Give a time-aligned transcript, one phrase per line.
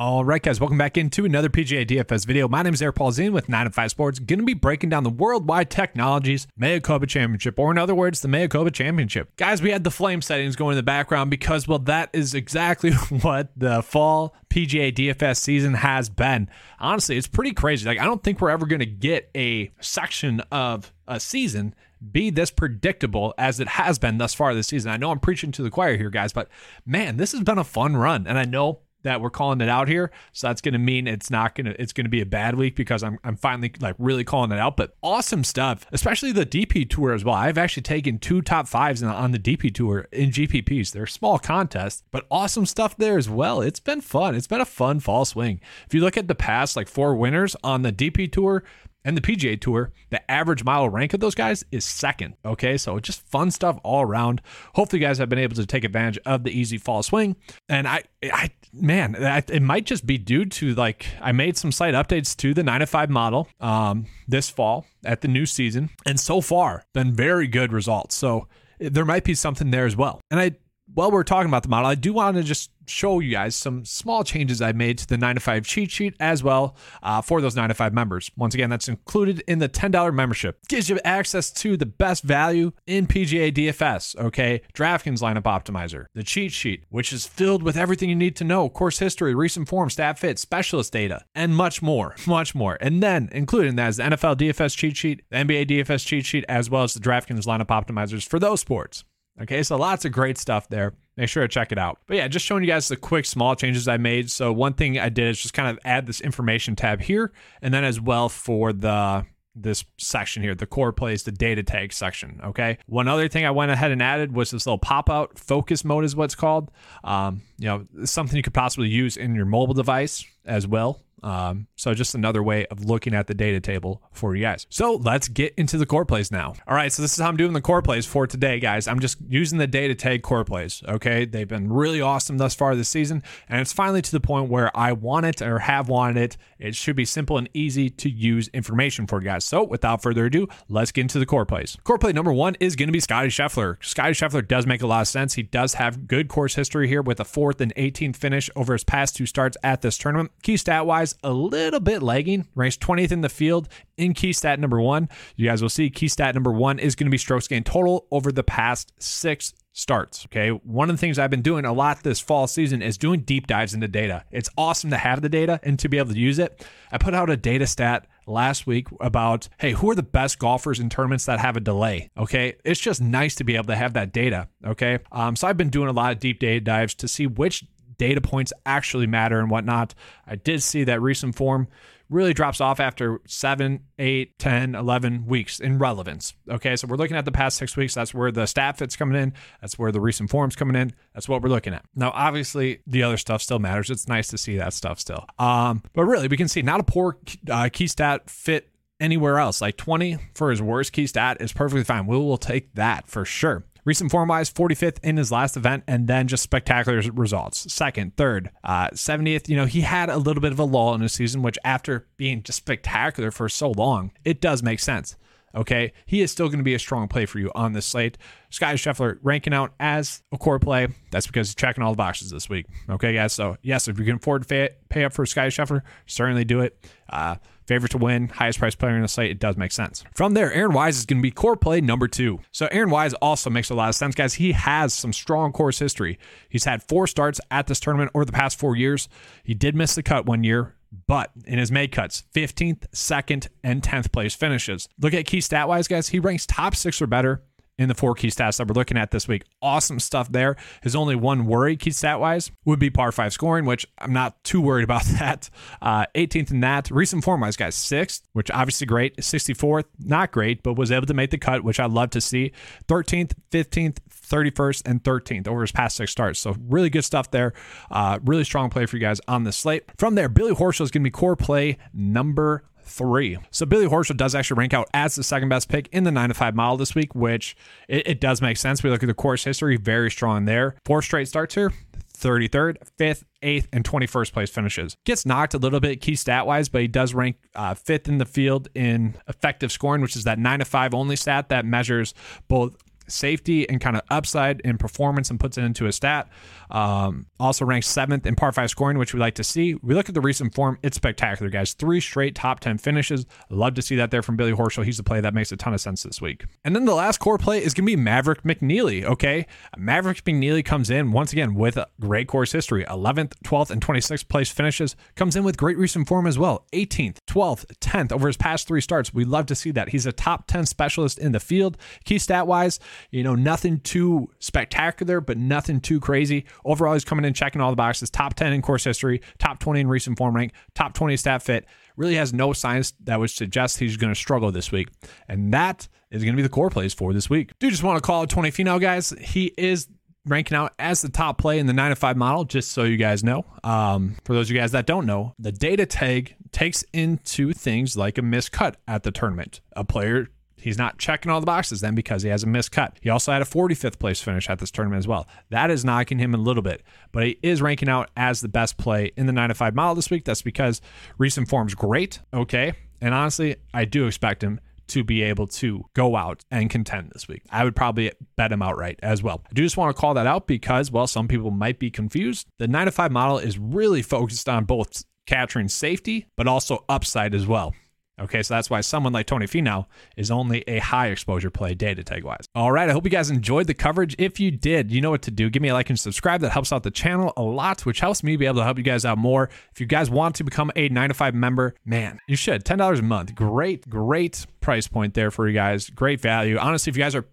[0.00, 2.46] All right, guys, welcome back into another PGA DFS video.
[2.46, 4.20] My name is Eric Paulzine with 9 to 5 Sports.
[4.20, 8.28] Going to be breaking down the worldwide technologies Mayakoba Championship, or in other words, the
[8.28, 9.34] Mayakoba Championship.
[9.34, 12.92] Guys, we had the flame settings going in the background because, well, that is exactly
[13.22, 16.48] what the fall PGA DFS season has been.
[16.78, 17.84] Honestly, it's pretty crazy.
[17.84, 21.74] Like, I don't think we're ever going to get a section of a season
[22.12, 24.92] be this predictable as it has been thus far this season.
[24.92, 26.48] I know I'm preaching to the choir here, guys, but
[26.86, 28.28] man, this has been a fun run.
[28.28, 30.10] And I know that we're calling it out here.
[30.32, 32.54] So that's going to mean it's not going to it's going to be a bad
[32.56, 34.76] week because I'm I'm finally like really calling it out.
[34.76, 37.34] But awesome stuff, especially the DP tour as well.
[37.34, 40.92] I've actually taken two top fives on the DP tour in GPPs.
[40.92, 43.60] They're small contests, but awesome stuff there as well.
[43.60, 44.34] It's been fun.
[44.34, 45.60] It's been a fun fall swing.
[45.86, 48.64] If you look at the past like four winners on the DP tour,
[49.08, 52.34] and the PGA Tour, the average mile rank of those guys is second.
[52.44, 54.42] Okay, so just fun stuff all around.
[54.74, 57.34] Hopefully, you guys have been able to take advantage of the easy fall swing.
[57.70, 61.94] And I, I, man, it might just be due to like I made some slight
[61.94, 66.20] updates to the nine to five model um, this fall at the new season, and
[66.20, 68.14] so far been very good results.
[68.14, 68.46] So
[68.78, 70.20] there might be something there as well.
[70.30, 70.52] And I
[70.94, 73.84] while we're talking about the model, I do want to just show you guys some
[73.84, 77.40] small changes I made to the 9 to 5 cheat sheet as well uh, for
[77.40, 78.30] those 9 to 5 members.
[78.36, 80.58] Once again, that's included in the $10 membership.
[80.68, 84.62] Gives you access to the best value in PGA DFS, okay?
[84.74, 88.68] DraftKings lineup optimizer, the cheat sheet, which is filled with everything you need to know
[88.68, 92.78] course history, recent form, stat fit, specialist data, and much more, much more.
[92.80, 96.44] And then including that is the NFL DFS cheat sheet, the NBA DFS cheat sheet,
[96.48, 99.04] as well as the DraftKings lineup optimizers for those sports.
[99.40, 100.94] Okay, so lots of great stuff there.
[101.16, 101.98] Make sure to check it out.
[102.06, 104.30] But yeah, just showing you guys the quick small changes I made.
[104.30, 107.72] So one thing I did is just kind of add this information tab here, and
[107.72, 109.26] then as well for the
[109.60, 112.40] this section here, the core plays, the data tag section.
[112.44, 112.78] Okay.
[112.86, 116.04] One other thing I went ahead and added was this little pop out focus mode,
[116.04, 116.70] is what's called.
[117.02, 121.00] Um, you know, something you could possibly use in your mobile device as well.
[121.22, 124.66] Um, so just another way of looking at the data table for you guys.
[124.70, 126.54] So let's get into the core plays now.
[126.66, 128.86] All right, so this is how I'm doing the core plays for today, guys.
[128.88, 130.82] I'm just using the data tag core plays.
[130.86, 134.50] Okay, they've been really awesome thus far this season, and it's finally to the point
[134.50, 136.36] where I want it or have wanted it.
[136.58, 139.44] It should be simple and easy to use information for you guys.
[139.44, 141.76] So without further ado, let's get into the core plays.
[141.84, 143.76] Core play number one is going to be Scotty Scheffler.
[143.84, 145.34] Scotty Scheffler does make a lot of sense.
[145.34, 148.84] He does have good course history here with a fourth and 18th finish over his
[148.84, 150.32] past two starts at this tournament.
[150.42, 154.60] Key stat wise, a little bit lagging, ranks 20th in the field in key stat
[154.60, 155.08] number one.
[155.36, 158.06] You guys will see key stat number one is going to be strokes gained total
[158.10, 160.26] over the past six starts.
[160.26, 160.50] Okay.
[160.50, 163.46] One of the things I've been doing a lot this fall season is doing deep
[163.46, 164.24] dives into data.
[164.32, 166.66] It's awesome to have the data and to be able to use it.
[166.90, 170.80] I put out a data stat last week about, hey, who are the best golfers
[170.80, 172.10] in tournaments that have a delay?
[172.18, 172.56] Okay.
[172.64, 174.48] It's just nice to be able to have that data.
[174.66, 174.98] Okay.
[175.12, 177.64] Um, so I've been doing a lot of deep data dives to see which
[177.98, 179.94] data points actually matter and whatnot.
[180.26, 181.68] I did see that recent form
[182.10, 186.34] really drops off after 7, 8, 10, 11 weeks in relevance.
[186.48, 187.94] Okay, so we're looking at the past six weeks.
[187.94, 189.34] That's where the stat fit's coming in.
[189.60, 190.92] That's where the recent form's coming in.
[191.14, 191.84] That's what we're looking at.
[191.94, 193.90] Now, obviously, the other stuff still matters.
[193.90, 195.26] It's nice to see that stuff still.
[195.38, 197.18] Um, but really, we can see not a poor
[197.50, 198.70] uh, key stat fit
[199.00, 199.60] anywhere else.
[199.60, 202.06] Like 20 for his worst key stat is perfectly fine.
[202.06, 203.64] We will take that for sure.
[203.88, 207.72] Recent form wise, 45th in his last event, and then just spectacular results.
[207.72, 209.48] Second, third, uh, 70th.
[209.48, 212.06] You know, he had a little bit of a lull in his season, which after
[212.18, 215.16] being just spectacular for so long, it does make sense.
[215.54, 218.18] Okay, he is still going to be a strong play for you on this slate.
[218.50, 220.88] Scotty Scheffler ranking out as a core play.
[221.10, 222.66] That's because he's checking all the boxes this week.
[222.90, 223.32] Okay, guys.
[223.32, 226.78] So yes, if you can afford to pay, up for Scotty Scheffler, certainly do it.
[227.08, 227.36] Uh,
[227.68, 230.02] favorite to win, highest price player in the slate, it does make sense.
[230.14, 232.40] From there, Aaron Wise is going to be core play number two.
[232.50, 234.34] So Aaron Wise also makes a lot of sense, guys.
[234.34, 236.18] He has some strong course history.
[236.48, 239.08] He's had four starts at this tournament over the past four years.
[239.44, 240.74] He did miss the cut one year,
[241.06, 244.88] but in his made cuts, 15th, 2nd, and 10th place finishes.
[244.98, 246.08] Look at key stat wise, guys.
[246.08, 247.42] He ranks top six or better
[247.78, 249.44] in the four key stats that we're looking at this week.
[249.62, 250.56] Awesome stuff there.
[250.82, 254.42] His only one worry key stat wise would be par five scoring, which I'm not
[254.44, 255.48] too worried about that.
[255.80, 256.90] Uh, 18th in that.
[256.90, 259.16] Recent form wise, guys, sixth, which obviously great.
[259.18, 262.52] 64th, not great, but was able to make the cut, which I love to see.
[262.88, 266.40] 13th, 15th, 31st, and 13th over his past six starts.
[266.40, 267.52] So really good stuff there.
[267.90, 269.84] Uh, really strong play for you guys on the slate.
[269.96, 273.38] From there, Billy Horschel is going to be core play number three.
[273.50, 276.28] So Billy Horschel does actually rank out as the second best pick in the nine
[276.28, 277.56] to five mile this week, which
[277.88, 278.82] it, it does make sense.
[278.82, 280.76] We look at the course history, very strong there.
[280.84, 281.72] Four straight starts here.
[282.18, 284.96] 33rd, 5th, 8th, and 21st place finishes.
[285.04, 288.18] Gets knocked a little bit key stat wise, but he does rank uh, fifth in
[288.18, 292.14] the field in effective scoring, which is that 9 to 5 only stat that measures
[292.48, 292.76] both
[293.08, 296.28] safety and kind of upside in performance and puts it into a stat.
[296.70, 299.74] Um, also ranks seventh in par five scoring, which we like to see.
[299.74, 301.72] We look at the recent form; it's spectacular, guys.
[301.72, 303.26] Three straight top ten finishes.
[303.50, 304.84] Love to see that there from Billy Horschel.
[304.84, 306.44] He's the play that makes a ton of sense this week.
[306.64, 309.04] And then the last core play is going to be Maverick McNealy.
[309.04, 309.46] Okay,
[309.76, 314.50] Maverick McNealy comes in once again with great course history: 11th, 12th, and 26th place
[314.50, 314.96] finishes.
[315.16, 318.80] Comes in with great recent form as well: 18th, 12th, 10th over his past three
[318.80, 319.14] starts.
[319.14, 319.90] We love to see that.
[319.90, 321.78] He's a top 10 specialist in the field.
[322.04, 322.78] Key stat wise,
[323.10, 326.44] you know, nothing too spectacular, but nothing too crazy.
[326.64, 328.10] Overall, he's coming in checking all the boxes.
[328.10, 331.66] Top 10 in course history, top 20 in recent form rank, top 20 stat fit.
[331.96, 334.88] Really has no signs that would suggest he's going to struggle this week.
[335.28, 337.52] And that is going to be the core plays for this week.
[337.58, 339.12] Do just want to call it Tony Finau, guys.
[339.20, 339.88] He is
[340.28, 342.96] ranking out as the top play in the 9 to 5 model, just so you
[342.96, 343.44] guys know.
[343.64, 347.96] Um, for those of you guys that don't know, the data tag takes into things
[347.96, 349.60] like a missed cut at the tournament.
[349.74, 350.28] A player
[350.60, 352.96] He's not checking all the boxes then because he has a missed cut.
[353.00, 355.26] He also had a 45th place finish at this tournament as well.
[355.50, 356.82] That is knocking him a little bit,
[357.12, 359.94] but he is ranking out as the best play in the 9 to 5 model
[359.94, 360.24] this week.
[360.24, 360.80] That's because
[361.18, 362.20] recent form's great.
[362.32, 362.72] Okay.
[363.00, 367.28] And honestly, I do expect him to be able to go out and contend this
[367.28, 367.42] week.
[367.50, 369.42] I would probably bet him outright as well.
[369.48, 372.46] I do just want to call that out because, well, some people might be confused.
[372.58, 377.34] The 9 to 5 model is really focused on both capturing safety, but also upside
[377.34, 377.74] as well.
[378.20, 379.86] Okay, so that's why someone like Tony Finau
[380.16, 382.46] is only a high exposure play data tag wise.
[382.54, 384.14] All right, I hope you guys enjoyed the coverage.
[384.18, 385.50] If you did, you know what to do.
[385.50, 386.40] Give me a like and subscribe.
[386.40, 388.84] That helps out the channel a lot, which helps me be able to help you
[388.84, 389.50] guys out more.
[389.72, 392.64] If you guys want to become a 9 to 5 member, man, you should.
[392.64, 393.34] $10 a month.
[393.34, 395.88] Great, great price point there for you guys.
[395.90, 396.58] Great value.
[396.58, 397.26] Honestly, if you guys are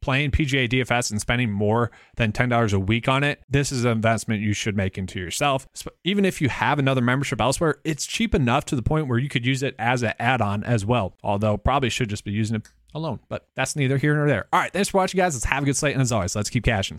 [0.00, 3.92] playing PGA DFS and spending more than $10 a week on it, this is an
[3.92, 5.68] investment you should make into yourself.
[6.04, 9.28] Even if you have another membership elsewhere, it's cheap enough to the point where you
[9.28, 11.14] could use it as an add on as well.
[11.22, 14.46] Although, probably should just be using it alone, but that's neither here nor there.
[14.52, 15.34] All right, thanks for watching, guys.
[15.34, 15.92] Let's have a good slate.
[15.92, 16.96] And as always, let's keep cashing.